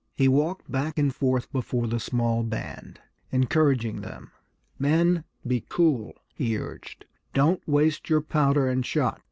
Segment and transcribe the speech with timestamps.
[0.15, 2.99] He walked back and forth before the small band,
[3.31, 4.31] encouraging them.
[4.79, 7.05] "Men, be cool!" he urged.
[7.35, 9.19] "Don't waste your powder and shot!